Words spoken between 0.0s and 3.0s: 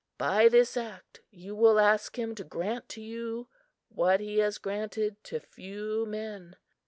By this act, you will ask him to grant